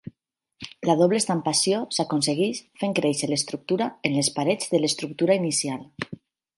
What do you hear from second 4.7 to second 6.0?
de l'estructura inicial.